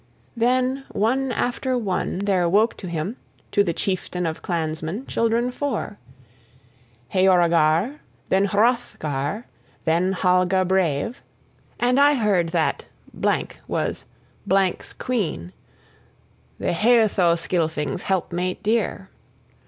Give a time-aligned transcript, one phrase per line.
[0.35, 3.17] Then, one after one, there woke to him,
[3.51, 5.99] to the chieftain of clansmen, children four:
[7.13, 9.45] Heorogar, then Hrothgar,
[9.85, 11.21] then Halga brave;
[11.79, 14.05] and I heard that was
[14.49, 15.53] 's queen,
[16.57, 19.11] the Heathoscylfing's helpmate dear.